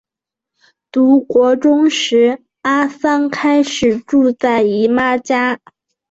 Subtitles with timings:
[0.91, 5.59] 读国中时阿桑开始住在姨妈家。